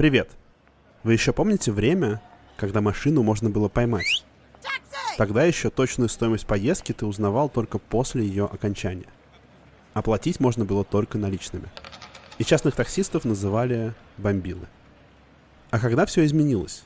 [0.00, 0.30] Привет.
[1.02, 2.22] Вы еще помните время,
[2.56, 4.24] когда машину можно было поймать?
[5.18, 9.08] Тогда еще точную стоимость поездки ты узнавал только после ее окончания.
[9.92, 11.68] Оплатить можно было только наличными.
[12.38, 14.68] И частных таксистов называли бомбилы.
[15.70, 16.84] А когда все изменилось?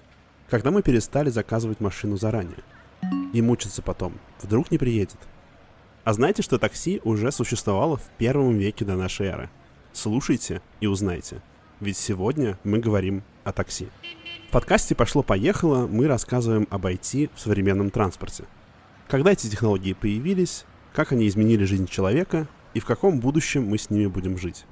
[0.51, 2.65] Когда мы перестали заказывать машину заранее?
[3.33, 4.19] И мучиться потом.
[4.43, 5.21] Вдруг не приедет.
[6.03, 9.51] А знаете, что такси уже существовало в первом веке до нашей эры?
[9.93, 11.43] Слушайте и узнайте.
[11.85, 13.91] Ведь сегодня мы говорим о такси.
[14.49, 18.45] В подкасте «Пошло-поехало» мы рассказываем об IT в современном транспорте.
[19.07, 23.91] Когда эти технологии появились, как они изменили жизнь человека и в каком будущем мы с
[23.91, 24.65] ними будем жить.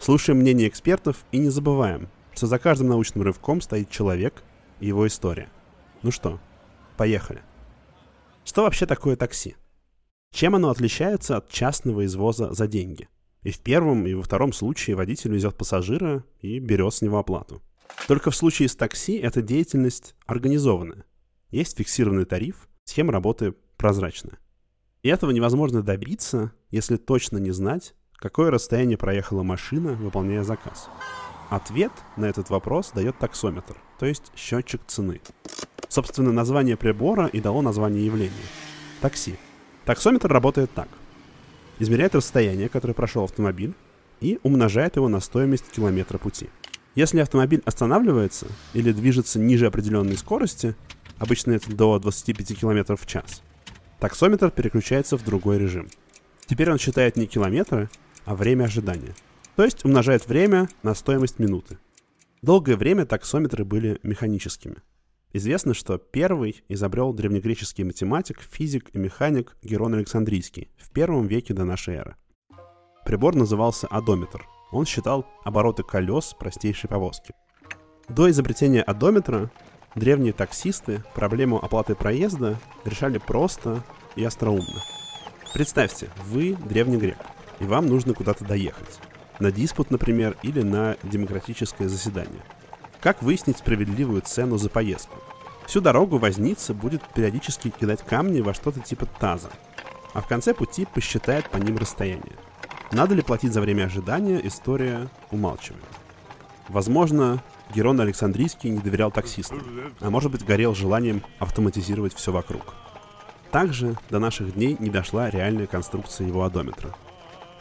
[0.00, 4.42] Слушаем мнение экспертов и не забываем, что за каждым научным рывком стоит человек
[4.80, 5.50] и его история.
[6.02, 6.40] Ну что,
[6.96, 7.42] поехали.
[8.44, 9.54] Что вообще такое такси?
[10.34, 13.08] Чем оно отличается от частного извоза за деньги?
[13.42, 17.62] И в первом, и во втором случае водитель везет пассажира и берет с него оплату.
[18.06, 21.04] Только в случае с такси эта деятельность организованная.
[21.50, 24.38] Есть фиксированный тариф, схема работы прозрачная.
[25.02, 30.88] И этого невозможно добиться, если точно не знать, какое расстояние проехала машина, выполняя заказ.
[31.48, 35.20] Ответ на этот вопрос дает таксометр, то есть счетчик цены.
[35.88, 38.34] Собственно, название прибора и дало название явления–
[39.00, 39.36] такси.
[39.84, 40.88] Таксометр работает так.
[41.80, 43.74] Измеряет расстояние, которое прошел автомобиль,
[44.20, 46.48] и умножает его на стоимость километра пути–
[46.96, 50.74] если автомобиль останавливается или движется ниже определенной скорости,
[51.18, 53.42] обычно это до 25 км в час,
[54.00, 55.88] таксометр переключается в другой режим.
[56.46, 57.88] Теперь он считает не километры,
[58.24, 59.14] а время ожидания.
[59.54, 61.78] То есть умножает время на стоимость минуты.
[62.42, 64.76] Долгое время таксометры были механическими.
[65.32, 71.64] Известно, что первый изобрел древнегреческий математик, физик и механик Герон Александрийский в первом веке до
[71.64, 72.16] нашей эры.
[73.04, 77.34] Прибор назывался одометр– он считал обороты колес простейшей повозки.
[78.08, 79.50] До изобретения одометра
[79.94, 83.82] древние таксисты проблему оплаты проезда решали просто
[84.16, 84.82] и остроумно.
[85.52, 87.18] Представьте, вы древний грек,
[87.58, 89.00] и вам нужно куда-то доехать.
[89.40, 92.42] На диспут, например, или на демократическое заседание.
[93.00, 95.18] Как выяснить справедливую цену за поездку?
[95.66, 99.50] Всю дорогу возница будет периодически кидать камни во что-то типа таза,
[100.12, 102.36] а в конце пути посчитает по ним расстояние–
[102.92, 105.84] надо ли платить за время ожидания, история умалчивает.
[106.68, 109.62] Возможно, Герон Александрийский не доверял таксистам,
[110.00, 112.74] а может быть горел желанием автоматизировать все вокруг.
[113.52, 116.94] Также до наших дней не дошла реальная конструкция его одометра.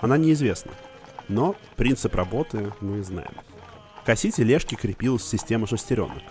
[0.02, 0.72] Она неизвестна,
[1.28, 3.32] но принцип работы мы знаем.
[4.10, 6.24] К оси тележки крепилась система шестеренок,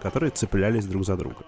[0.00, 1.44] которые цеплялись друг за друга.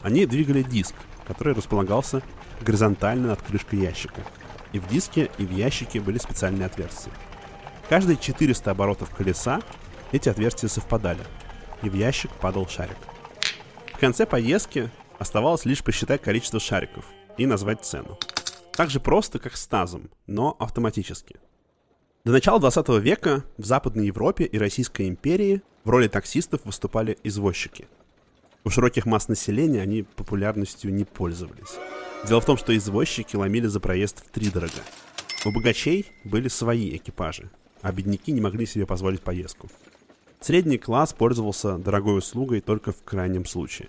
[0.00, 0.94] Они двигали диск,
[1.26, 2.22] который располагался
[2.60, 4.22] горизонтально над крышкой ящика–
[4.72, 7.12] и в диске, и в ящике были специальные отверстия.
[7.88, 9.60] Каждые 400 оборотов колеса
[10.12, 11.24] эти отверстия совпадали,
[11.82, 12.98] и в ящик падал шарик.
[13.94, 17.04] В конце поездки оставалось лишь посчитать количество шариков
[17.36, 18.20] и назвать цену.
[18.72, 21.40] Так же просто, как с тазом, но автоматически.
[22.28, 27.88] До начала 20 века в Западной Европе и Российской империи в роли таксистов выступали извозчики.
[28.64, 31.78] У широких масс населения они популярностью не пользовались.
[32.28, 34.82] Дело в том, что извозчики ломили за проезд в три дорога.
[35.46, 37.48] У богачей были свои экипажи,
[37.80, 39.70] а бедняки не могли себе позволить поездку.
[40.42, 43.88] Средний класс пользовался дорогой услугой только в крайнем случае.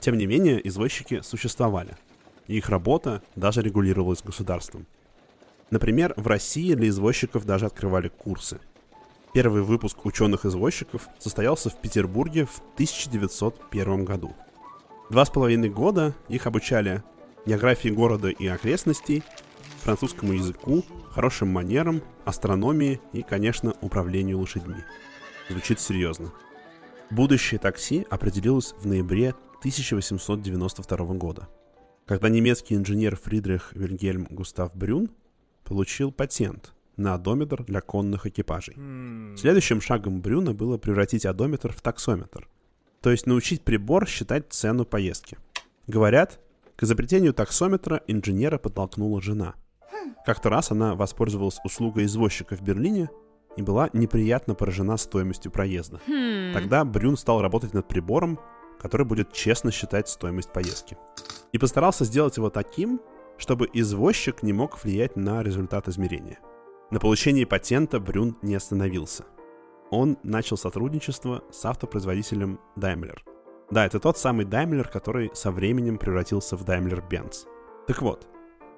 [0.00, 1.94] Тем не менее, извозчики существовали,
[2.46, 4.86] и их работа даже регулировалась государством.
[5.70, 8.60] Например, в России для извозчиков даже открывали курсы.
[9.34, 14.34] Первый выпуск ученых-извозчиков состоялся в Петербурге в 1901 году.
[15.10, 17.02] Два с половиной года их обучали
[17.44, 19.22] географии города и окрестностей,
[19.82, 24.82] французскому языку, хорошим манерам, астрономии и, конечно, управлению лошадьми.
[25.48, 26.32] Звучит серьезно.
[27.10, 31.48] Будущее такси определилось в ноябре 1892 года,
[32.04, 35.10] когда немецкий инженер Фридрих Вильгельм Густав Брюн
[35.66, 38.74] получил патент на одометр для конных экипажей.
[39.36, 42.48] Следующим шагом Брюна было превратить одометр в таксометр,
[43.02, 45.36] то есть научить прибор считать цену поездки.
[45.86, 46.40] Говорят,
[46.76, 49.54] к изобретению таксометра инженера подтолкнула жена.
[50.24, 53.10] Как-то раз она воспользовалась услугой извозчика в Берлине
[53.56, 56.00] и была неприятно поражена стоимостью проезда.
[56.06, 56.52] Хм.
[56.52, 58.38] Тогда Брюн стал работать над прибором,
[58.80, 60.96] который будет честно считать стоимость поездки.
[61.52, 63.00] И постарался сделать его таким,
[63.38, 66.38] чтобы извозчик не мог влиять на результат измерения.
[66.90, 69.24] На получении патента Брюн не остановился.
[69.90, 73.18] Он начал сотрудничество с автопроизводителем Daimler–
[73.70, 77.46] да, это тот самый Daimler, который со временем превратился в Daimler-Benz.
[77.86, 78.26] Так вот,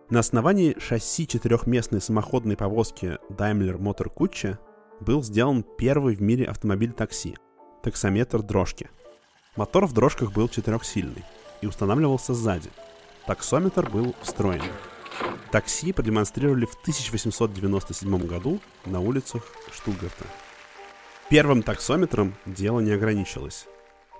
[0.09, 4.57] на основании шасси четырехместной самоходной повозки Daimler Motor Kutsche
[5.01, 7.37] был сделан первый в мире автомобиль такси
[7.83, 8.91] таксометр дрожки.
[9.57, 11.25] Мотор в дрожках был четырехсильный
[11.61, 12.71] и устанавливался сзади.
[13.29, 14.73] Таксометр был встроенный.
[15.53, 20.25] Такси продемонстрировали в 1897 году на улицах Штутгарта.
[21.29, 23.67] Первым таксометром дело не ограничилось.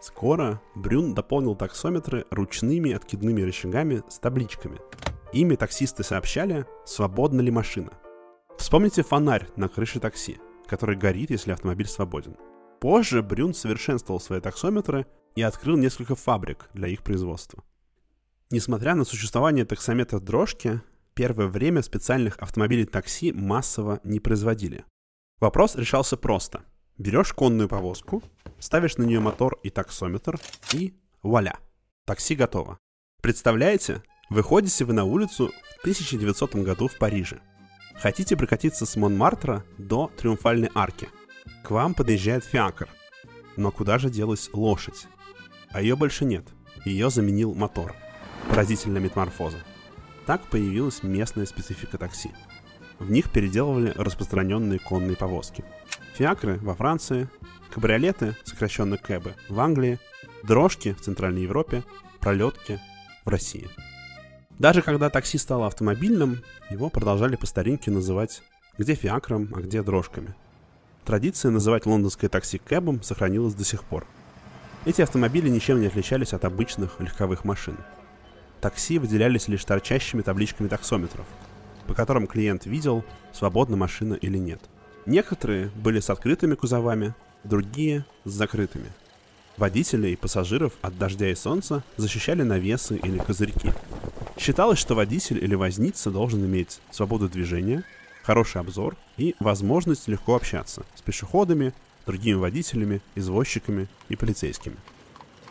[0.03, 4.79] Скоро Брюн дополнил таксометры ручными откидными рычагами с табличками.
[5.33, 7.93] Ими таксисты сообщали, свободна ли машина.
[8.59, 12.37] Вспомните фонарь на крыше такси, который горит, если автомобиль свободен.
[12.79, 17.65] Позже Брюн совершенствовал свои таксометры и открыл несколько фабрик для их производства.
[18.51, 20.81] Несмотря на существование таксометров дрожки,
[21.13, 24.87] первое время специальных автомобилей такси массово не производили.
[25.39, 26.63] Вопрос решался просто.
[26.97, 28.23] Берешь конную повозку,
[28.59, 30.41] ставишь на нее мотор и таксометр,
[30.73, 31.59] и вуаля,
[32.07, 32.79] такси готово.
[33.21, 37.41] Представляете, выходите вы на улицу в 1900 году в Париже.
[37.97, 41.11] Хотите прокатиться с Монмартра до Триумфальной арки.
[41.65, 42.89] К вам подъезжает фиакр.
[43.57, 45.07] Но куда же делась лошадь?
[45.69, 46.47] А ее больше нет.
[46.87, 47.95] Ее заменил мотор–
[48.49, 49.59] Поразительная метаморфоза.
[50.27, 52.31] Так появилась местная специфика такси.
[52.99, 55.65] В них переделывали распространенные конные повозки.
[56.15, 57.29] Фиакры во Франции,
[57.71, 60.01] кабриолеты, сокращенно кэбы, в Англии,
[60.43, 61.85] дрожки в Центральной Европе,
[62.21, 62.81] пролетки
[63.25, 63.69] в России.
[64.59, 68.43] Даже когда такси стало автомобильным, его продолжали по старинке называть
[68.77, 70.35] где фиакром, а где дрожками.
[71.05, 74.05] Традиция называть лондонское такси кэбом сохранилась до сих пор.
[74.85, 77.77] Эти автомобили ничем не отличались от обычных легковых машин–
[78.61, 81.27] такси выделялись лишь торчащими табличками таксометров,
[81.87, 84.61] по которым клиент видел, свободна машина или нет.
[85.07, 87.15] Некоторые были с открытыми кузовами,
[87.45, 88.93] другие с закрытыми.
[89.57, 93.73] Водителей и пассажиров от дождя и солнца защищали навесы или козырьки.
[94.39, 97.83] Считалось, что водитель или возница должен иметь свободу движения,
[98.23, 101.73] хороший обзор и возможность легко общаться с пешеходами,
[102.07, 104.77] другими водителями, извозчиками и полицейскими.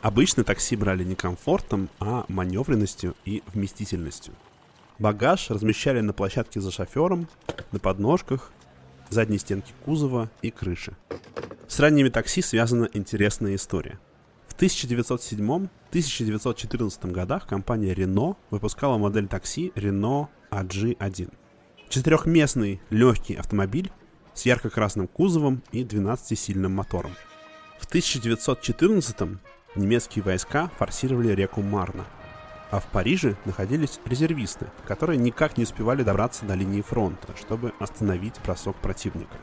[0.08, 4.34] Обычно такси брали не комфортом, а маневренностью и вместительностью.
[5.00, 7.28] Багаж размещали на площадке за шофером,
[7.74, 8.54] на подножках,
[9.10, 10.94] задней стенке кузова и крыши.
[11.68, 14.00] С ранними такси связана интересная история.
[14.48, 21.34] В 1907-1914 годах компания Renault выпускала модель такси Renault AG1.
[21.90, 23.92] Четырехместный легкий автомобиль
[24.34, 27.12] с ярко-красным кузовом и 12-сильным мотором.
[27.78, 29.38] В 1914
[29.76, 32.06] немецкие войска форсировали реку Марна.
[32.70, 38.42] А в Париже находились резервисты, которые никак не успевали добраться до линии фронта, чтобы остановить
[38.44, 39.38] бросок противника.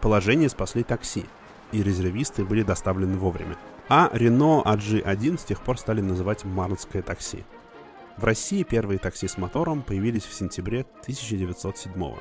[0.00, 1.24] Положение спасли такси,
[1.72, 3.56] и резервисты были доставлены вовремя.
[3.88, 7.44] А Renault AG1 с тех пор стали называть Марнское такси.
[8.16, 12.16] В России первые такси с мотором появились в сентябре 1907 года.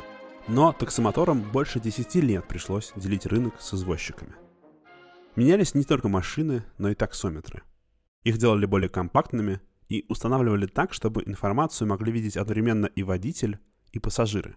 [0.48, 4.34] Но таксомоторам больше 10 лет пришлось делить рынок с извозчиками.
[5.36, 7.64] Менялись не только машины, но и таксометры.
[8.24, 13.60] Их делали более компактными и устанавливали так, чтобы информацию могли видеть одновременно и водитель,
[13.92, 14.56] и пассажиры.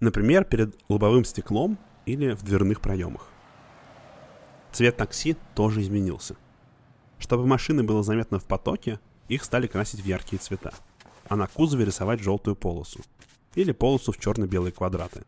[0.00, 3.28] Например, перед лобовым стеклом или в дверных проемах.
[4.72, 6.36] Цвет такси тоже изменился.
[7.18, 10.72] Чтобы машины было заметно в потоке, их стали красить в яркие цвета,
[11.28, 13.00] а на кузове рисовать желтую полосу
[13.54, 15.24] или полосу в черно-белые квадраты.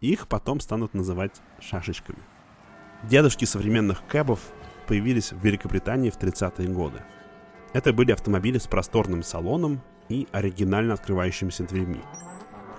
[0.00, 2.20] Их потом станут называть шашечками–
[3.04, 4.40] Дедушки современных кэбов
[4.86, 7.02] появились в Великобритании в 30-е годы.
[7.72, 12.00] Это были автомобили с просторным салоном и оригинально открывающимися дверьми.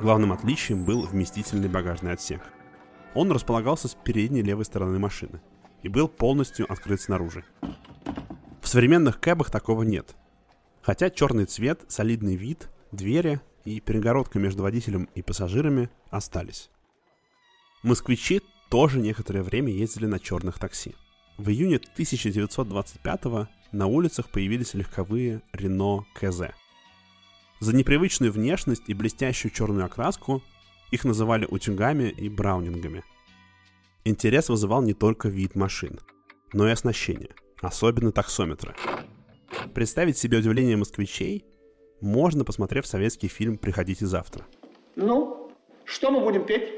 [0.02, 2.42] Главным отличием был вместительный багажный отсек.
[3.14, 5.42] Он располагался с передней левой стороны машины
[5.84, 7.46] и был полностью открыт снаружи.
[8.62, 10.16] В современных кэбах такого нет.
[10.82, 16.70] Хотя черный цвет, солидный вид, двери и перегородка между водителем и пассажирами остались.
[17.84, 20.96] Москвичи тоже некоторое время ездили на черных такси.
[21.38, 26.54] В июне 1925 на улицах появились легковые Renault КЗ.
[27.60, 30.42] За непривычную внешность и блестящую черную окраску
[30.92, 33.04] их называли утюгами и браунингами.
[34.06, 36.00] Интерес вызывал не только вид машин,
[36.54, 38.76] но и оснащение, особенно таксометры.
[39.74, 41.46] Представить себе удивление москвичей
[42.02, 44.46] можно, посмотрев советский фильм «Приходите завтра».
[44.96, 45.52] Ну,
[45.86, 46.70] что мы будем петь?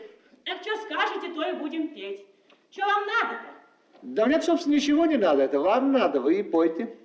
[0.45, 0.80] Так что
[1.21, 2.25] скажете, то и будем петь.
[2.71, 3.51] Что вам надо-то?
[4.01, 5.43] Да мне, собственно, ничего не надо.
[5.43, 6.95] Это вам надо, вы и пойте.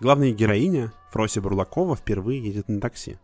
[0.00, 3.18] Главная героиня, Фрося Бурлакова, впервые едет на такси.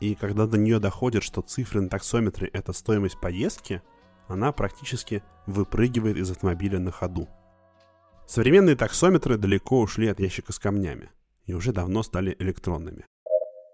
[0.00, 3.82] И когда до нее доходит, что цифры на таксометре— это стоимость поездки,
[4.28, 7.28] она практически выпрыгивает из автомобиля на ходу.
[8.26, 11.10] Современные таксометры далеко ушли от ящика с камнями
[11.46, 13.06] и уже давно стали электронными.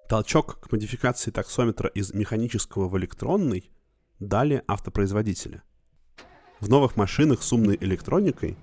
[0.08, 3.70] Толчок к модификации таксометра из механического в электронный
[4.18, 5.62] дали автопроизводители.
[6.60, 8.56] В новых машинах с умной электроникой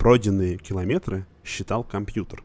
[0.00, 2.42] Пройденные километры считал компьютер.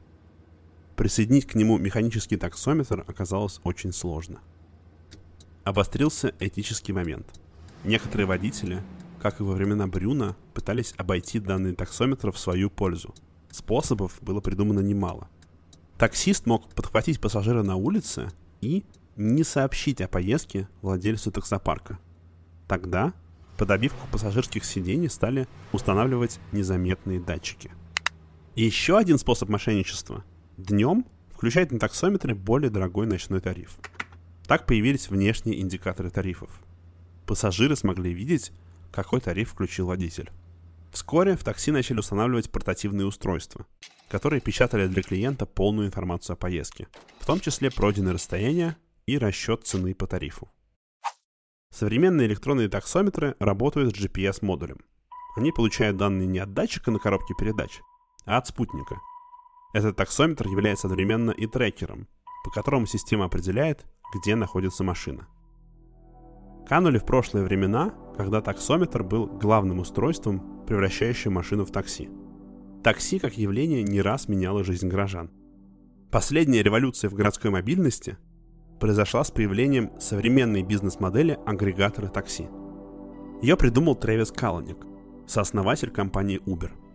[0.97, 4.41] Присоединить к нему механический таксометр оказалось очень сложно.
[5.63, 7.25] Обострился этический момент.
[7.85, 8.83] Некоторые водители,
[9.21, 13.15] как и во времена Брюна, пытались обойти данный таксометр в свою пользу.
[13.49, 15.29] Способов было придумано немало.
[15.97, 18.83] Таксист мог подхватить пассажира на улице и
[19.15, 21.99] не сообщить о поездке владельцу таксопарка.
[22.67, 23.13] Тогда
[23.57, 27.71] под обивку пассажирских сидений стали устанавливать незаметные датчики.
[28.55, 30.23] И еще один способ мошенничества–
[30.57, 33.77] Днем включает на таксометре более дорогой ночной тариф.
[34.47, 36.61] Так появились внешние индикаторы тарифов.
[37.25, 38.53] Пассажиры смогли видеть,
[38.93, 40.31] какой тариф включил водитель.
[40.91, 43.65] Вскоре в такси начали устанавливать портативные устройства,
[44.07, 46.87] которые печатали для клиента полную информацию о поездке,
[47.19, 50.49] в том числе пройденное расстояние и расчет цены по тарифу.
[51.75, 54.77] Современные электронные таксометры работают с GPS-модулем.
[55.35, 57.81] Они получают данные не от датчика на коробке передач,
[58.25, 58.95] а от спутника–
[59.75, 62.07] этот таксометр является одновременно и трекером,
[62.45, 65.27] по которому система определяет, где находится машина.
[66.65, 72.09] Канули в прошлые времена, когда таксометр был главным устройством, превращающим машину в такси.
[72.85, 75.29] Такси как явление не раз меняло жизнь горожан.
[76.09, 78.17] Последняя революция в городской мобильности
[78.79, 82.47] произошла с появлением современной бизнес-модели агрегатора такси.
[83.41, 84.77] Ее придумал Трэвис Каланик,
[85.27, 86.71] сооснователь компании Uber–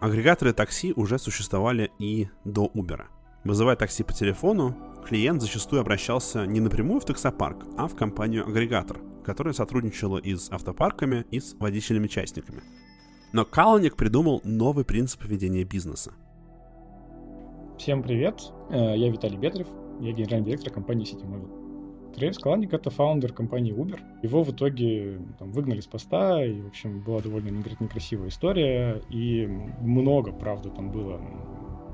[0.00, 3.06] Агрегаторы такси уже существовали и до Uber.
[3.42, 9.54] Вызывая такси по телефону, клиент зачастую обращался не напрямую в таксопарк, а в компанию-агрегатор, которая
[9.54, 12.62] сотрудничала и с автопарками, и с водителями-частниками.
[13.32, 16.12] Но Каланик придумал новый принцип ведения бизнеса.
[17.76, 19.66] Всем привет, э, я Виталий Бедрев,
[20.00, 21.26] я генеральный директор компании City
[22.14, 24.00] Трейвис Каланик— это фаундер компании Uber.
[24.22, 29.46] Его в итоге там, выгнали с поста, и, в общем, была довольно некрасивая история, и
[29.80, 31.20] много, правда, там было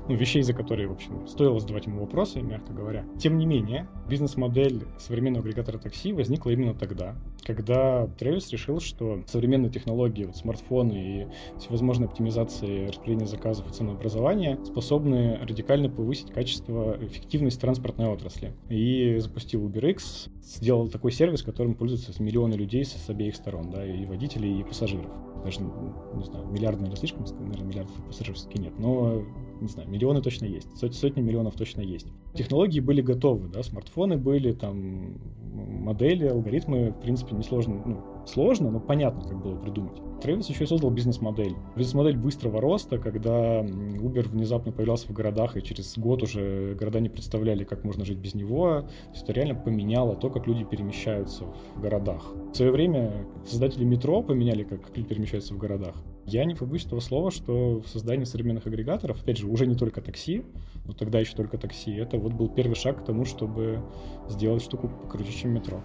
[0.07, 3.05] ну, вещей, за которые, в общем, стоило задавать ему вопросы, мягко говоря.
[3.19, 9.71] Тем не менее, бизнес-модель современного агрегатора такси возникла именно тогда, когда Тревис решил, что современные
[9.71, 17.59] технологии, вот смартфоны и всевозможные оптимизации распределения заказов и ценообразования способны радикально повысить качество, эффективность
[17.61, 18.53] транспортной отрасли.
[18.69, 24.05] И запустил UberX, сделал такой сервис, которым пользуются миллионы людей с обеих сторон, да, и
[24.05, 25.11] водителей, и пассажиров
[25.45, 29.23] даже, не знаю, миллиард, наверное, слишком, наверное, миллиардов пассажиров все-таки нет, но,
[29.61, 32.07] не знаю, миллионы точно есть, сотни, сотни миллионов точно есть.
[32.33, 35.17] Технологии были готовы, да, смартфоны были, там,
[35.53, 40.01] модели, алгоритмы, в принципе, несложно, ну, сложно, но понятно, как было придумать.
[40.21, 41.55] Travis еще и создал бизнес-модель.
[41.75, 47.09] Бизнес-модель быстрого роста, когда Uber внезапно появлялся в городах, и через год уже города не
[47.09, 48.81] представляли, как можно жить без него.
[48.81, 52.33] То есть это реально поменяло то, как люди перемещаются в городах.
[52.51, 55.95] В свое время создатели метро поменяли, как люди перемещаются в городах.
[56.25, 60.01] Я не побоюсь этого слова, что в создании современных агрегаторов, опять же, уже не только
[60.01, 60.43] такси,
[60.85, 63.83] но тогда еще только такси, это вот был первый шаг к тому, чтобы
[64.27, 65.83] сделать штуку покруче, чем метро.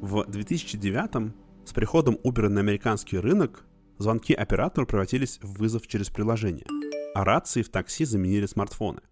[0.00, 1.34] В 2009
[1.66, 3.66] с приходом Uber на американский рынок
[3.98, 6.66] звонки оператору превратились в вызов через приложение,
[7.14, 9.02] а рации в такси заменили смартфоны.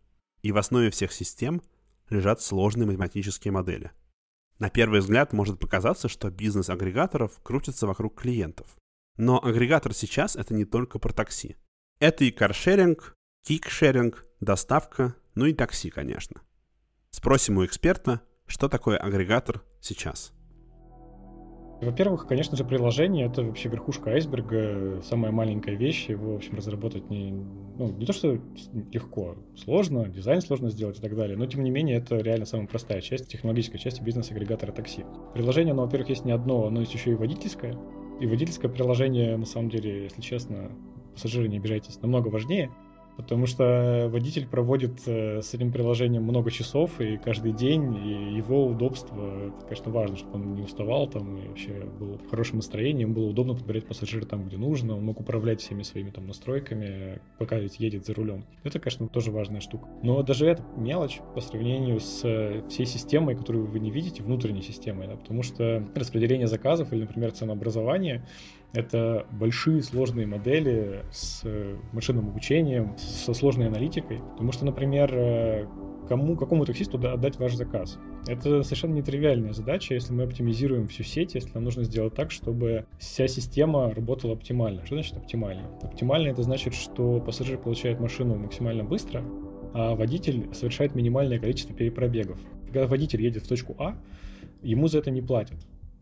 [0.40, 1.60] И в основе всех систем
[2.08, 3.90] лежат сложные математические модели.
[4.58, 8.78] На первый взгляд может показаться, что бизнес агрегаторов крутится вокруг клиентов.
[9.18, 11.56] Но агрегатор сейчас это не только про такси.
[12.00, 13.14] Это и каршеринг,
[13.44, 16.40] кикшеринг, доставка, ну и такси, конечно.
[17.10, 20.32] Спросим у эксперта, что такое агрегатор сейчас–
[21.86, 27.08] во-первых, конечно же, приложение— это вообще верхушка айсберга, самая маленькая вещь, его, в общем, разработать
[27.10, 28.40] не, ну, не то, что
[28.92, 32.66] легко, сложно, дизайн сложно сделать и так далее, но, тем не менее, это реально самая
[32.66, 35.04] простая часть, технологическая часть бизнес-агрегатора такси.
[35.34, 37.76] Приложение, оно, во-первых, есть не одно, оно есть еще и водительское,
[38.20, 40.72] и водительское приложение, на самом деле, если честно,
[41.14, 42.70] пассажиры, не обижайтесь, намного важнее—
[43.18, 48.64] потому что водитель проводит э, с этим приложением много часов, и каждый день, и его
[48.64, 53.14] удобство, конечно, важно, чтобы он не уставал там, и вообще был в хорошем настроении, ему
[53.14, 57.58] было удобно подбирать пассажира там, где нужно, он мог управлять всеми своими там настройками, пока
[57.58, 58.44] ведь едет за рулем.
[58.62, 59.88] Это, конечно, тоже важная штука.
[60.02, 64.62] Но даже это мелочь по сравнению с э, всей системой, которую вы не видите, внутренней
[64.62, 68.24] системой, да, потому что распределение заказов или, например, ценообразование
[68.72, 74.20] это большие сложные модели с э, машинным обучением, со сложной аналитикой.
[74.32, 75.66] Потому что, например, э,
[76.08, 77.98] кому, какому таксисту отдать ваш заказ.
[78.26, 82.84] Это совершенно нетривиальная задача, если мы оптимизируем всю сеть, если нам нужно сделать так, чтобы
[82.98, 84.84] вся система работала оптимально.
[84.84, 85.68] Что значит оптимально?
[85.82, 89.24] Оптимально это значит, что пассажир получает машину максимально быстро,
[89.72, 92.38] а водитель совершает минимальное количество перепробегов.
[92.66, 93.96] Когда водитель едет в точку А,
[94.62, 95.58] ему за это не платят.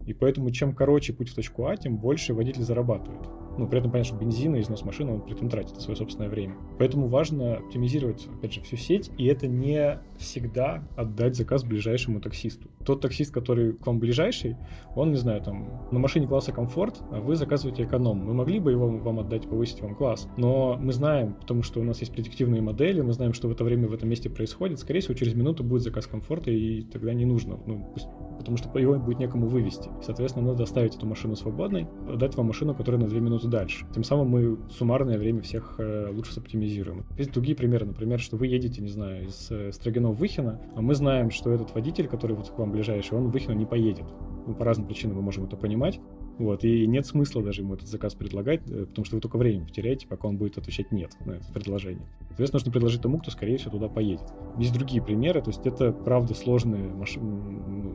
[0.07, 3.27] И поэтому чем короче путь в точку А, тем больше водитель зарабатывает.
[3.59, 6.29] Ну, при этом понятно, что бензин и износ машины он при этом тратит свое собственное
[6.29, 6.57] время.
[6.79, 12.69] Поэтому важно оптимизировать, опять же, всю сеть, и это не всегда отдать заказ ближайшему таксисту.
[12.85, 14.57] Тот таксист, который к вам ближайший,
[14.95, 18.19] он, не знаю, там, на машине класса комфорт, а вы заказываете эконом.
[18.19, 21.85] Мы могли бы его вам отдать, повысить вам класс, но мы знаем, потому что у
[21.85, 25.01] нас есть предиктивные модели, мы знаем, что в это время в этом месте происходит, скорее
[25.01, 27.93] всего, через минуту будет заказ комфорта, и тогда не нужно, ну,
[28.39, 29.91] потому что его будет некому вывести.
[30.03, 31.87] Соответственно, надо оставить эту машину свободной,
[32.17, 33.87] дать вам машину, которая на 2 минуты дальше.
[33.95, 37.05] Тем самым мы суммарное время всех э, лучше соптимизируем.
[37.17, 40.81] Есть другие примеры, например, что вы едете, не знаю, из э, Строгинов в Выхино, а
[40.81, 44.07] мы знаем, что этот водитель, который вот к вам ближайший, он в Выхино не поедет.
[44.47, 46.01] Ну, по разным причинам мы можем это понимать.
[46.39, 49.65] Вот, и нет смысла даже ему этот заказ предлагать, э, потому что вы только время
[49.65, 52.07] потеряете, пока он будет отвечать «нет» на это предложение.
[52.29, 54.27] Соответственно, нужно предложить тому, кто, скорее всего, туда поедет.
[54.59, 57.86] Есть другие примеры, то есть это, правда, сложные ну,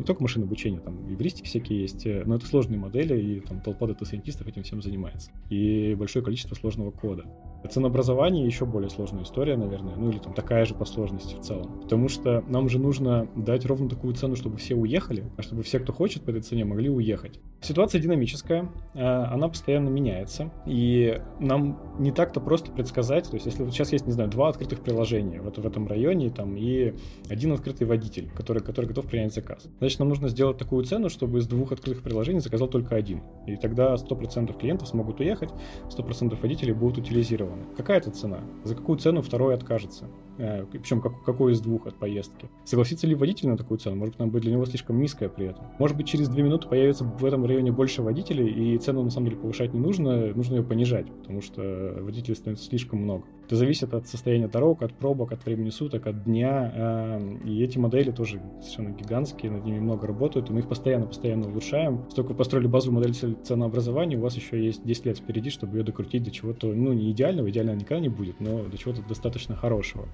[0.00, 3.60] не только машины обучения, там евристики всякие есть, э, но это сложные модели, и там
[3.60, 5.30] толпа дата-сайентистов этим всем занимается.
[5.50, 7.24] И большое количество сложного кода.
[7.68, 11.80] Ценообразование еще более сложная история, наверное, ну или там такая же по сложности в целом.
[11.82, 15.78] Потому что нам же нужно дать ровно такую цену, чтобы все уехали, а чтобы все,
[15.78, 17.38] кто хочет по этой цене, могли уехать.
[17.60, 23.62] Ситуация динамическая, э, она постоянно меняется, и нам не так-то просто предсказать, то есть если
[23.62, 26.94] вот сейчас есть, не знаю, два открытых приложения вот в этом районе, там, и
[27.28, 29.68] один открытый водитель, который, который готов принять заказ.
[29.78, 33.22] Значит, нам нужно сделать такую цену, чтобы из двух открытых приложений заказал только один.
[33.46, 35.50] И тогда 100% клиентов смогут уехать,
[35.90, 37.74] 100% водителей будут утилизированы сделано.
[37.76, 38.40] Какая это цена?
[38.64, 40.06] За какую цену второй откажется?
[40.40, 42.48] Э, причем как, какой из двух от поездки?
[42.64, 43.96] Согласится ли водитель на такую цену?
[43.96, 45.66] Может, она будет для него слишком низкая при этом?
[45.78, 49.28] Может быть, через две минуты появится в этом районе больше водителей, и цену на самом
[49.28, 53.24] деле повышать не нужно, нужно ее понижать, потому что водителей становится слишком много.
[53.46, 56.72] Это зависит от состояния дорог, от пробок, от времени суток, от дня.
[56.74, 61.48] Э, и эти модели тоже совершенно гигантские, над ними много работают, и мы их постоянно-постоянно
[61.48, 62.06] улучшаем.
[62.10, 66.22] Столько построили базовую модель ценообразования, у вас еще есть 10 лет впереди, чтобы ее докрутить
[66.22, 70.08] до чего-то, ну, не идеального, идеально никогда не будет, но до чего-то достаточно хорошего.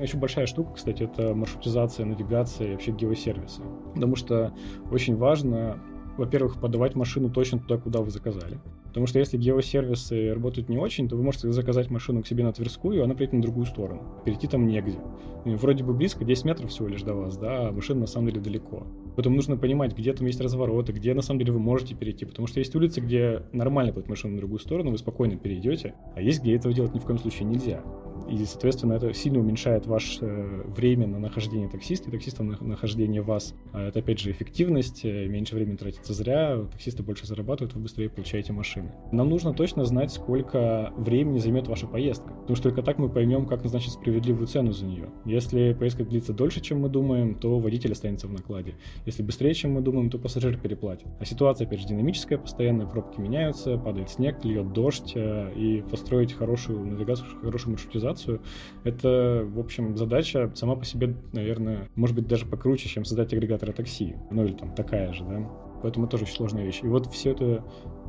[0.00, 3.62] Еще большая штука, кстати, это маршрутизация, навигация и вообще геосервисы.
[3.94, 4.54] Потому что
[4.90, 5.78] очень важно,
[6.16, 8.58] во-первых, подавать машину точно туда, куда вы заказали.
[8.90, 12.52] Потому что если геосервисы работают не очень, то вы можете заказать машину к себе на
[12.52, 14.02] Тверскую, а она приедет на другую сторону.
[14.24, 14.98] Перейти там негде.
[15.44, 18.28] И вроде бы близко, 10 метров всего лишь до вас, да, а машина на самом
[18.28, 18.86] деле далеко.
[19.14, 22.24] Поэтому нужно понимать, где там есть развороты, где на самом деле вы можете перейти.
[22.24, 26.20] Потому что есть улицы, где нормально подать машину на другую сторону, вы спокойно перейдете, а
[26.20, 27.82] есть, где этого делать ни в коем случае нельзя.
[28.30, 33.22] И, соответственно, это сильно уменьшает ваше э, время на нахождение таксиста и таксиста на нахождение
[33.22, 33.54] вас.
[33.72, 38.08] А это, опять же, эффективность, э, меньше времени тратится зря, таксисты больше зарабатывают, вы быстрее
[38.08, 38.92] получаете машины.
[39.10, 43.46] Нам нужно точно знать, сколько времени займет ваша поездка, потому что только так мы поймем,
[43.46, 45.08] как назначить справедливую цену за нее.
[45.24, 48.74] Если поездка длится дольше, чем мы думаем, то водитель останется в накладе.
[49.06, 51.08] Если быстрее, чем мы думаем, то пассажир переплатит.
[51.18, 56.32] А ситуация, опять же, динамическая, постоянно пробки меняются, падает снег, льет дождь, э, и построить
[56.32, 58.40] хорошую навигацию, хорошую маршрутизацию автоматизацию.
[58.84, 63.72] Это, в общем, задача сама по себе, наверное, может быть даже покруче, чем создать агрегаторы
[63.72, 64.16] такси.
[64.30, 65.48] Ну или там такая же, да.
[65.82, 66.80] Поэтому это тоже очень сложная вещь.
[66.82, 67.64] И вот все это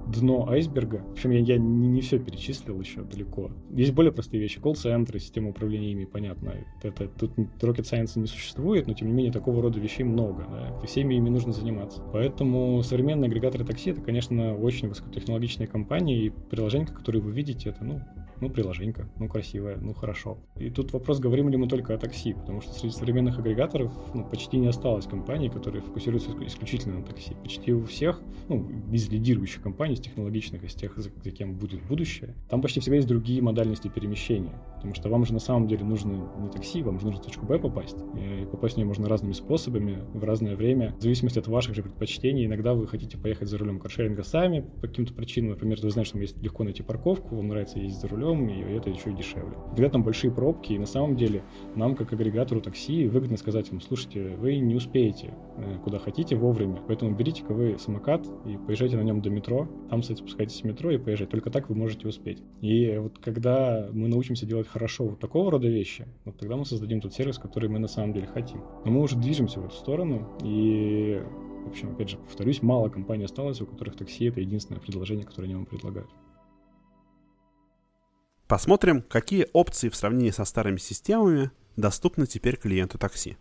[0.07, 0.97] дно айсберга.
[1.09, 3.51] В общем, я, я не, не все перечислил еще далеко.
[3.69, 4.59] Есть более простые вещи.
[4.59, 6.53] Колл-центры, система управления ими, понятно.
[6.81, 10.45] Это, тут rocket science не существует, но тем не менее такого рода вещей много.
[10.49, 10.79] Да?
[10.83, 12.01] И всеми ими нужно заниматься.
[12.11, 17.85] Поэтому современные агрегаторы такси это, конечно, очень высокотехнологичные компании, и приложения, которые вы видите, это,
[17.85, 18.01] ну,
[18.41, 20.39] ну, приложенька, ну, красивая, ну, хорошо.
[20.57, 24.25] И тут вопрос, говорим ли мы только о такси, потому что среди современных агрегаторов ну,
[24.25, 27.35] почти не осталось компаний, которые фокусируются исключительно на такси.
[27.43, 31.83] Почти у всех, ну, из лидирующих компаний, из технологичных, из тех, за, за кем будет
[31.83, 34.59] будущее, там почти всегда есть другие модальности перемещения.
[34.75, 37.45] Потому что вам же на самом деле нужно не такси, вам же нужно в точку
[37.45, 37.97] Б попасть.
[38.15, 41.83] И попасть в нее можно разными способами, в разное время, в зависимости от ваших же
[41.83, 42.45] предпочтений.
[42.45, 45.51] Иногда вы хотите поехать за рулем каршеринга сами по каким-то причинам.
[45.51, 48.49] Например, вы знаете, что там есть легко найти парковку, вам нравится ездить за рулем, живем,
[48.49, 49.57] и это еще и дешевле.
[49.71, 51.43] Когда там большие пробки, и на самом деле
[51.75, 56.81] нам, как агрегатору такси, выгодно сказать им, слушайте, вы не успеете э, куда хотите вовремя,
[56.87, 60.91] поэтому берите-ка вы самокат и поезжайте на нем до метро, там, кстати, спускайтесь в метро
[60.91, 62.43] и поезжайте, только так вы можете успеть.
[62.61, 67.01] И вот когда мы научимся делать хорошо вот такого рода вещи, вот тогда мы создадим
[67.01, 68.61] тот сервис, который мы на самом деле хотим.
[68.85, 71.21] Но мы уже движемся в эту сторону, и
[71.63, 75.45] в общем, опять же, повторюсь, мало компаний осталось, у которых такси— это единственное предложение, которое
[75.45, 76.09] они вам предлагают.
[78.51, 83.37] Посмотрим, какие опции в сравнении со старыми системами доступны теперь клиенту такси.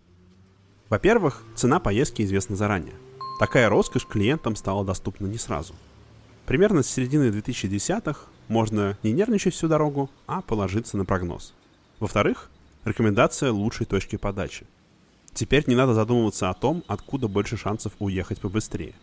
[0.89, 2.95] Во-первых, цена поездки известна заранее.
[3.41, 5.75] Такая роскошь клиентам стала доступна не сразу.
[6.47, 11.55] Примерно с середины 2010-х можно не нервничать всю дорогу, а положиться на прогноз.
[11.99, 12.49] Во-вторых,
[12.85, 14.65] рекомендация лучшей точки подачи.
[15.35, 18.95] Теперь не надо задумываться о том, откуда больше шансов уехать побыстрее.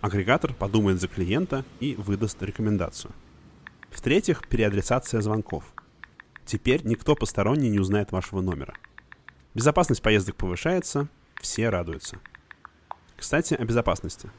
[0.00, 3.12] Агрегатор подумает за клиента и выдаст рекомендацию.
[3.92, 5.64] В-третьих, переадресация звонков.
[6.46, 8.74] Теперь никто посторонний не узнает вашего номера.
[9.54, 11.08] Безопасность поездок повышается,
[11.40, 12.18] все радуются.
[13.16, 14.30] Кстати, о безопасности.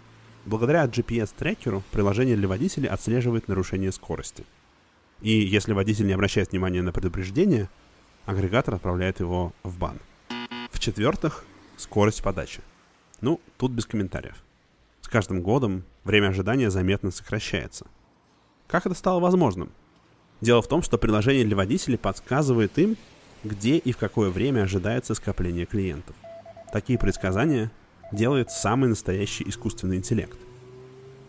[0.45, 4.43] Благодаря GPS-трекеру приложение для водителей отслеживает нарушение скорости.
[5.21, 7.69] И если водитель не обращает внимания на предупреждение,
[8.25, 9.99] агрегатор отправляет его в бан.
[10.71, 11.45] В-четвертых,
[11.77, 12.61] скорость подачи.
[13.21, 14.43] Ну, тут без комментариев.
[15.01, 17.85] С каждым годом время ожидания заметно сокращается.
[18.73, 19.69] Как это стало возможным?
[20.41, 22.97] Дело в том, что приложение для водителей подсказывает им,
[23.43, 26.15] где и в какое время ожидается скопление клиентов.
[26.71, 27.69] Такие предсказания
[28.11, 30.39] делает самый настоящий искусственный интеллект.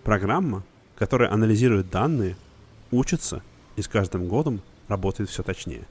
[0.04, 0.62] Программа,
[0.96, 2.38] которая анализирует данные,
[2.90, 3.42] учится
[3.76, 5.86] и с каждым годом работает все точнее.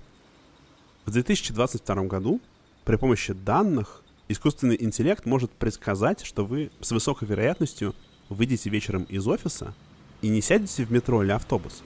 [1.06, 2.42] В 2022 году
[2.84, 7.94] при помощи данных искусственный интеллект может предсказать, что вы с высокой вероятностью
[8.30, 9.76] выйдете вечером из офиса
[10.24, 11.84] и не сядете в метро или автобус,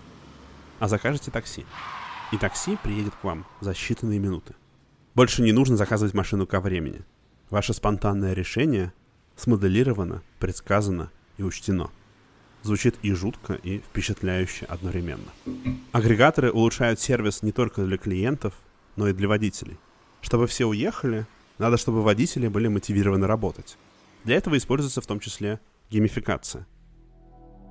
[0.79, 1.65] а закажете такси.
[2.31, 4.53] И такси приедет к вам за считанные минуты.
[5.15, 7.01] Больше не нужно заказывать машину ко времени.
[7.49, 8.93] Ваше спонтанное решение
[9.35, 11.89] смоделировано, предсказано и учтено.
[12.61, 15.31] Звучит и жутко, и впечатляюще одновременно.
[15.91, 18.53] Агрегаторы улучшают сервис не только для клиентов,
[18.95, 19.77] но и для водителей.
[20.21, 21.25] Чтобы все уехали,
[21.57, 23.77] надо, чтобы водители были мотивированы работать.
[24.25, 26.67] Для этого используется в том числе геймификация–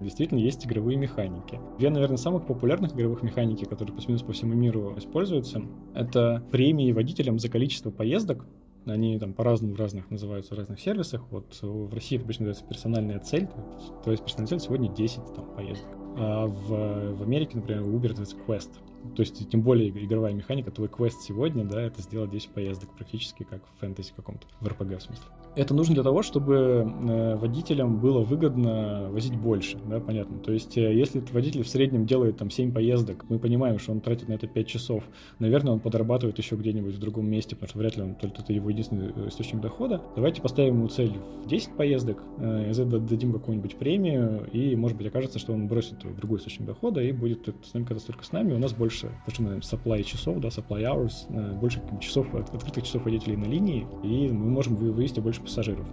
[0.01, 1.59] Действительно, есть игровые механики.
[1.79, 5.63] Две, наверное, самых популярных игровых механики, которые плюс-минус по всему миру используются,
[5.95, 8.47] это премии водителям за количество поездок.
[8.85, 11.25] Они там по-разному в разных называются в разных сервисах.
[11.31, 13.49] Вот в России обычно называется персональная цель.
[14.05, 16.06] То есть персональная цель сегодня 10 там, поездок.
[16.17, 18.71] А в, в Америке, например, Uber называется Quest.
[19.15, 23.45] То есть, тем более игровая механика, твой квест сегодня, да, это сделать 10 поездок практически
[23.45, 25.25] как в фэнтези каком-то, в РПГ в смысле.
[25.55, 30.39] Это нужно для того, чтобы э, водителям было выгодно возить больше, да, понятно.
[30.39, 34.01] То есть, э, если водитель в среднем делает там 7 поездок, мы понимаем, что он
[34.01, 35.05] тратит на это 5 часов,
[35.39, 38.53] наверное, он подрабатывает еще где-нибудь в другом месте, потому что вряд ли он только это
[38.53, 40.03] его единственный э, источник дохода.
[40.15, 45.39] Давайте поставим ему цель в 10 поездок, это дадим какую-нибудь премию, и, может быть, окажется,
[45.39, 48.59] что он бросит другой источник дохода и будет с нами, когда столько с нами, у
[48.59, 53.05] нас больше, то, что мы называем supply часов, да, supply hours, больше часов, открытых часов
[53.05, 55.87] водителей на линии, и мы можем вывести больше пассажиров.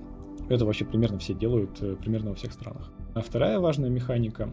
[0.50, 2.92] Это вообще примерно все делают, э, примерно во всех странах.
[3.16, 4.50] А вторая важная механика,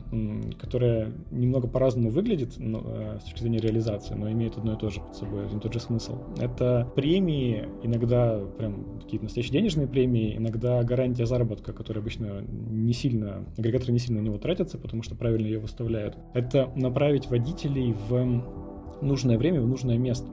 [0.59, 4.91] которая немного по-разному выглядит но, э, с точки зрения реализации, но имеет одно и то
[4.91, 6.19] же под собой, один и тот же смысл.
[6.39, 13.47] Это премии, иногда прям какие-то настоящие денежные премии, иногда гарантия заработка, которая обычно не сильно,
[13.57, 16.19] агрегаторы не сильно на него тратятся, потому что правильно ее выставляют.
[16.35, 18.45] Это направить водителей в
[19.01, 20.29] нужное время, в нужное место.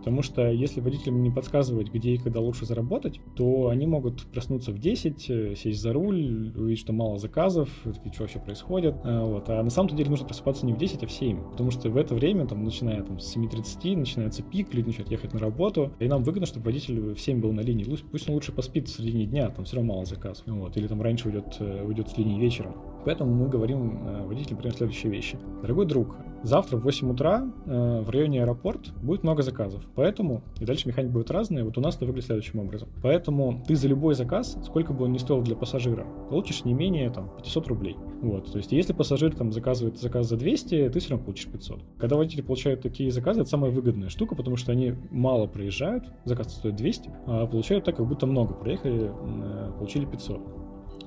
[0.00, 4.72] Потому что если водителям не подсказывать, где и когда лучше заработать, то они могут проснуться
[4.72, 8.94] в 10, э, сесть за руль, увидеть, что мало заказов, такие, что вообще происходит.
[9.04, 9.48] А, вот.
[9.48, 11.50] А на самом деле нужно просыпаться не в 10, а в 7.
[11.50, 15.34] Потому что в это время, там, начиная там, с 7.30, начинается пик, люди начинают ехать
[15.34, 15.92] на работу.
[15.98, 17.84] И нам выгодно, чтобы водитель в 7 был на линии.
[18.10, 20.44] Пусть он лучше поспит в середине дня, там все равно мало заказов.
[20.46, 20.76] Вот.
[20.76, 22.74] Или там раньше уйдет, э, уйдет с линии вечером.
[23.04, 25.38] Поэтому мы говорим э, водителям, например, следующие вещи.
[25.62, 29.82] Дорогой друг, завтра в 8 утра в районе аэропорт будет много заказов.
[29.94, 32.88] Поэтому, и дальше механика будет разная, вот у нас это выглядит следующим образом.
[33.02, 37.10] Поэтому ты за любой заказ, сколько бы он ни стоил для пассажира, получишь не менее
[37.10, 37.96] там 500 рублей.
[38.22, 41.80] Вот, то есть если пассажир там заказывает заказ за 200, ты все равно получишь 500.
[41.98, 46.54] Когда водители получают такие заказы, это самая выгодная штука, потому что они мало проезжают, заказ
[46.54, 50.59] стоит 200, а получают так, как будто много проехали, э, получили 500.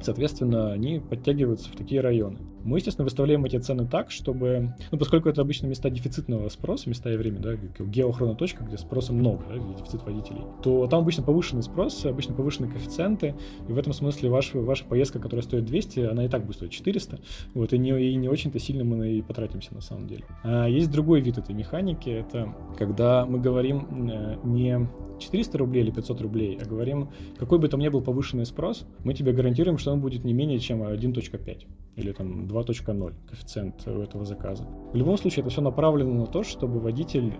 [0.03, 2.39] Соответственно, они подтягиваются в такие районы.
[2.63, 7.11] Мы, естественно, выставляем эти цены так, чтобы, ну, поскольку это обычно места дефицитного спроса, места
[7.11, 11.63] и время, да, геохроноточка, где спроса много, да, где дефицит водителей, то там обычно повышенный
[11.63, 13.35] спрос, обычно повышенные коэффициенты,
[13.67, 16.71] и в этом смысле ваш, ваша поездка, которая стоит 200, она и так будет стоить
[16.71, 17.19] 400,
[17.53, 20.23] вот, и не, и не очень-то сильно мы и потратимся на самом деле.
[20.43, 24.87] А есть другой вид этой механики, это когда мы говорим э, не
[25.19, 29.13] 400 рублей или 500 рублей, а говорим, какой бы там ни был повышенный спрос, мы
[29.13, 34.25] тебе гарантируем, что он будет не менее чем 1.5 или там 2.0 коэффициент у этого
[34.25, 34.65] заказа.
[34.93, 37.33] В любом случае это все направлено на то, чтобы водитель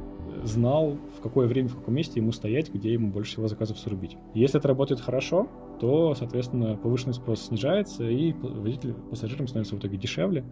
[0.43, 4.17] знал, в какое время, в каком месте ему стоять, где ему больше всего заказов срубить.
[4.34, 5.47] Если это работает хорошо,
[5.80, 10.43] то, соответственно, повышенный спрос снижается, и водитель, пассажирам становится в итоге дешевле,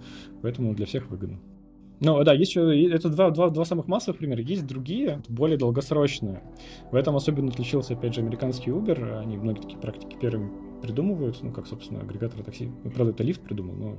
[0.42, 1.40] поэтому для всех выгодно.
[2.04, 4.42] Ну, да, есть еще, это два, два, два самых массовых примера.
[4.42, 6.42] Есть другие, более долгосрочные.
[6.92, 9.20] В этом особенно отличился, опять же, американский Uber.
[9.20, 10.50] Они многие такие практики первыми
[10.82, 12.72] придумывают, ну, как, собственно, агрегаторы такси.
[12.84, 13.98] Ну, правда, это лифт придумал, но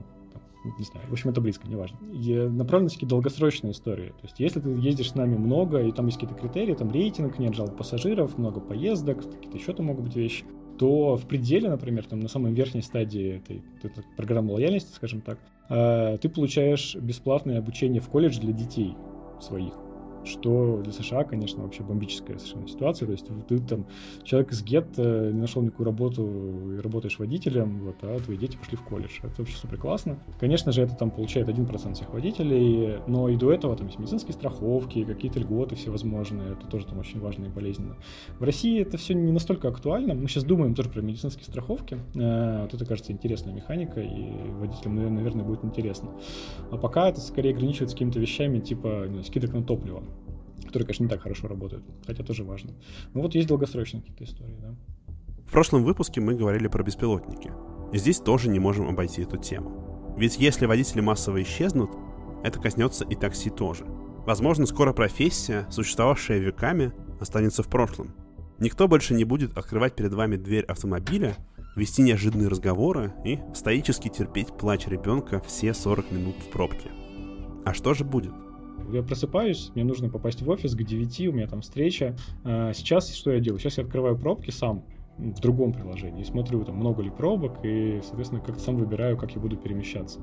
[0.64, 1.98] не знаю, в общем, это близко, неважно.
[2.12, 4.10] И направлены такие долгосрочные истории.
[4.10, 7.38] То есть, если ты ездишь с нами много, и там есть какие-то критерии, там рейтинг,
[7.38, 10.44] нет жалоб пассажиров, много поездок, какие-то еще там могут быть вещи,
[10.78, 15.38] то в пределе, например, там на самой верхней стадии этой, этой программы лояльности, скажем так,
[15.68, 18.96] э, ты получаешь бесплатное обучение в колледж для детей
[19.40, 19.74] своих
[20.24, 23.06] что для США, конечно, вообще бомбическая совершенно ситуация.
[23.06, 23.86] То есть ты там,
[24.24, 28.76] человек из гетто не нашел никакую работу и работаешь водителем, вот, а твои дети пошли
[28.76, 29.18] в колледж.
[29.22, 30.18] Это вообще супер классно.
[30.38, 34.34] Конечно же, это там получает 1% всех водителей, но и до этого там есть медицинские
[34.34, 37.96] страховки, какие-то льготы всевозможные, это тоже там очень важно и болезненно.
[38.38, 40.14] В России это все не настолько актуально.
[40.14, 41.98] Мы сейчас думаем тоже про медицинские страховки.
[42.14, 46.10] Э, вот это, кажется, интересная механика, и водителям, наверное, будет интересно.
[46.70, 50.02] А пока это скорее ограничивается какими-то вещами типа не, скидок на топливо
[50.72, 52.72] которые, конечно, не так хорошо работают, хотя тоже важно.
[53.12, 54.74] Ну вот есть долгосрочные какие-то истории, да.
[55.46, 57.52] В прошлом выпуске мы говорили про беспилотники.
[57.92, 60.14] И здесь тоже не можем обойти эту тему.
[60.16, 61.90] Ведь если водители массово исчезнут,
[62.42, 63.84] это коснется и такси тоже.
[64.24, 68.14] Возможно, скоро профессия, существовавшая веками, останется в прошлом.
[68.58, 71.36] Никто больше не будет открывать перед вами дверь автомобиля,
[71.76, 76.90] вести неожиданные разговоры и стоически терпеть плач ребенка все 40 минут в пробке.
[77.66, 78.32] А что же будет?
[78.92, 82.16] Я просыпаюсь, мне нужно попасть в офис к 9, у меня там встреча.
[82.44, 83.60] А, сейчас что я делаю?
[83.60, 84.84] Сейчас я открываю пробки сам,
[85.18, 89.40] в другом приложении, смотрю, там, много ли пробок, и, соответственно, как-то сам выбираю, как я
[89.40, 90.20] буду перемещаться.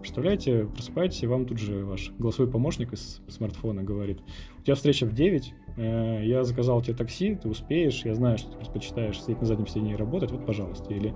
[0.00, 4.20] Представляете, просыпаетесь, и вам тут же ваш голосовой помощник из смартфона говорит,
[4.58, 8.50] у тебя встреча в 9, э, я заказал тебе такси, ты успеешь, я знаю, что
[8.50, 10.92] ты предпочитаешь сидеть на заднем сиденье и работать, вот, пожалуйста.
[10.92, 11.14] Или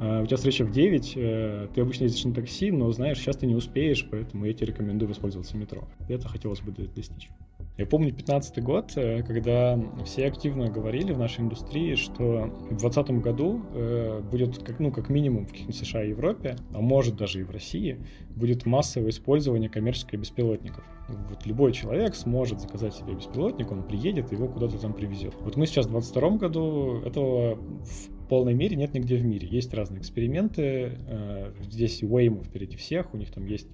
[0.00, 3.36] э, у тебя встреча в 9, э, ты обычно ездишь на такси, но знаешь, сейчас
[3.36, 5.84] ты не успеешь, поэтому я тебе рекомендую воспользоваться метро.
[6.08, 7.30] Это хотелось бы достичь.
[7.76, 13.10] Я помню 15 год, э, когда все активно говорили в нашей индустрии, что в 2020
[13.20, 17.42] году э, будет, как, ну, как минимум в США и Европе, а может даже и
[17.42, 17.98] в России,
[18.36, 20.84] будет массовое использование коммерческих беспилотников.
[21.08, 25.34] Вот любой человек сможет заказать себе беспилотник, он приедет, его куда-то там привезет.
[25.40, 29.48] Вот мы сейчас в 2022 году этого в полной мере нет нигде в мире.
[29.48, 30.96] Есть разные эксперименты.
[31.08, 33.66] Э, здесь Waymo впереди всех, у них там есть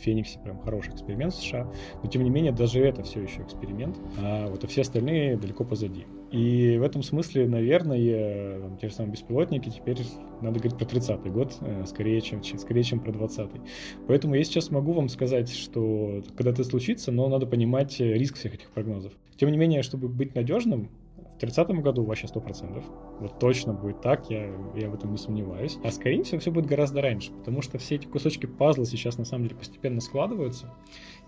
[0.00, 1.70] Фениксе прям хороший эксперимент в США,
[2.02, 5.64] но тем не менее даже это все еще эксперимент, а вот а все остальные далеко
[5.64, 6.06] позади.
[6.30, 9.98] И в этом смысле, наверное, там, те же самые беспилотники теперь
[10.42, 13.60] надо говорить про 30-й год, э, скорее чем, скорее, чем про 20-й.
[14.06, 18.54] Поэтому я сейчас могу вам сказать, что когда это случится, но надо понимать риск всех
[18.54, 19.12] этих прогнозов.
[19.36, 20.90] Тем не менее, чтобы быть надежным,
[21.38, 22.84] 30 году вообще 100%.
[23.20, 25.78] Вот точно будет так, я, я в этом не сомневаюсь.
[25.84, 29.24] А скорее всего все будет гораздо раньше, потому что все эти кусочки пазла сейчас на
[29.24, 30.72] самом деле постепенно складываются.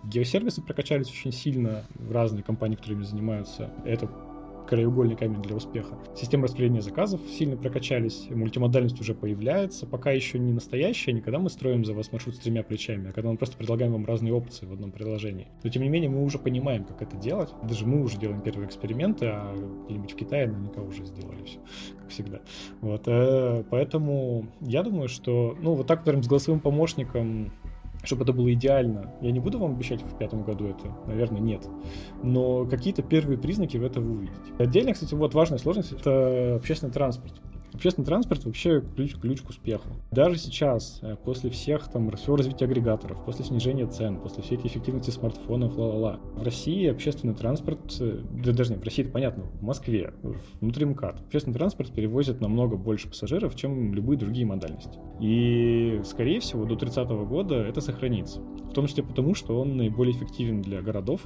[0.05, 3.71] Геосервисы прокачались очень сильно в разные компании, которыми занимаются.
[3.85, 4.09] Это
[4.71, 5.99] краеугольный камень для успеха.
[6.15, 11.51] Системы распределения заказов сильно прокачались, мультимодальность уже появляется, пока еще не настоящая, не когда мы
[11.51, 14.67] строим за вас маршрут с тремя плечами, а когда мы просто предлагаем вам разные опции
[14.67, 15.49] в одном приложении.
[15.65, 17.53] Но тем не менее мы уже понимаем, как это делать.
[17.65, 19.53] Даже мы уже делаем первые эксперименты, а
[19.87, 21.59] где-нибудь в Китае наверняка уже сделали все,
[21.99, 22.41] как всегда.
[22.81, 27.53] Вот, э, поэтому я думаю, что, ну, вот так, например, с голосовым помощником
[28.03, 29.13] чтобы это было идеально.
[29.21, 31.67] Я не буду вам обещать в пятом году это, наверное, нет.
[32.23, 34.37] Но какие-то первые признаки вы увидите.
[34.59, 37.35] Отдельно, кстати, вот важная сложность— это общественный транспорт.
[37.73, 39.89] Общественный транспорт вообще ключ, ключ к успеху.
[40.11, 44.67] Даже сейчас, э, после всех там всего развития агрегаторов, после снижения цен, после всей этой
[44.67, 49.45] эффективности смартфонов, ла-ла-ла, в России общественный транспорт, э, да даже нет, в России это понятно,
[49.45, 50.13] в Москве,
[50.61, 54.99] внутри МКАД, общественный транспорт перевозит намного больше пассажиров, чем любые другие модальности.
[55.21, 58.41] И, скорее всего, до 30 года это сохранится.
[58.41, 61.23] В том числе потому, что он наиболее эффективен для городов,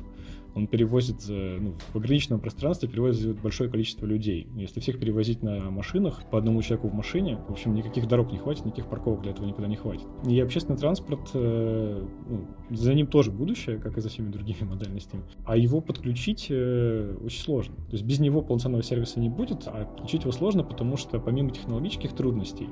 [0.55, 4.47] он перевозит ну, в ограниченном пространстве перевозит большое количество людей.
[4.57, 8.39] Если всех перевозить на машинах, по одному человеку в машине, в общем, никаких дорог не
[8.39, 10.07] хватит, никаких парковок для этого никогда не хватит.
[10.27, 15.25] И общественный транспорт, э, ну, за ним тоже будущее, как и за всеми другими модальностями.
[15.45, 17.75] А его подключить э, очень сложно.
[17.75, 21.51] То есть без него полноценного сервиса не будет, а подключить его сложно, потому что помимо
[21.51, 22.69] технологических трудностей,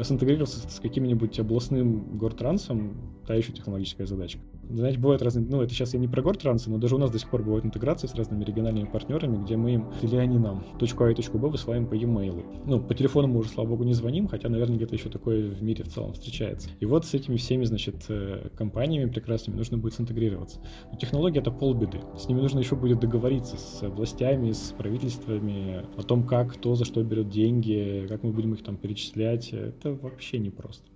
[0.00, 4.40] синтегрироваться с каким-нибудь областным гортрансом, та еще технологическая задачка.
[4.70, 7.18] Знаете, бывают разные, ну это сейчас я не про гортрансы, но даже у нас до
[7.24, 11.04] сих пор бывают интеграции с разными региональными партнерами, где мы им, или они нам, точку
[11.04, 12.44] А и точку Б высылаем по e-mail.
[12.66, 15.62] Ну, по телефону мы уже, слава богу, не звоним, хотя, наверное, где-то еще такое в
[15.62, 16.68] мире в целом встречается.
[16.80, 20.60] И вот с этими всеми, значит, э, компаниями прекрасными нужно будет синтегрироваться.
[20.92, 22.00] Но технология— это полбеды.
[22.16, 26.84] С ними нужно еще будет договориться с властями, с правительствами о том, как, кто за
[26.84, 29.52] что берет деньги, как мы будем их там перечислять.
[29.52, 30.93] Это вообще непросто.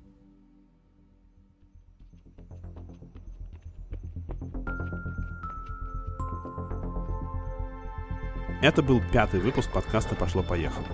[8.61, 10.85] Это был пятый выпуск подкаста «Пошло-поехало»,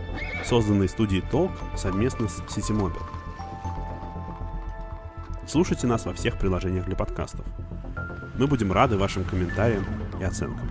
[0.44, 3.00] созданный студией Толк совместно с Ситимобил.
[5.46, 7.46] Слушайте нас во всех приложениях для подкастов.
[8.38, 9.87] Мы будем рады вашим комментариям
[10.20, 10.70] и оценкам.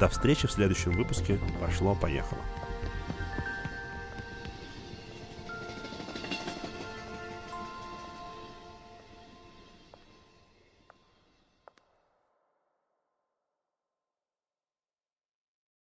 [0.00, 1.38] До встречи в следующем выпуске.
[1.60, 2.40] Пошло-поехало.